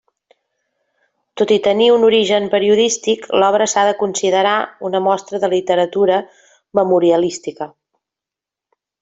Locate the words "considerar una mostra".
4.01-5.43